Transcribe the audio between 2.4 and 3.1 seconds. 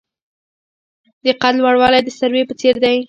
په څیر دی.